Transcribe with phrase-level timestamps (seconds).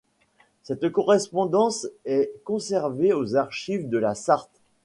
[0.63, 4.49] Cette correspondance est conservée aux archives de la Sarthe.